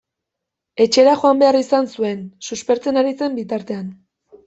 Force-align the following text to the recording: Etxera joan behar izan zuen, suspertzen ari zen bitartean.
Etxera 0.85 1.13
joan 1.25 1.43
behar 1.45 1.59
izan 1.61 1.91
zuen, 1.93 2.25
suspertzen 2.49 3.01
ari 3.03 3.17
zen 3.23 3.41
bitartean. 3.45 3.97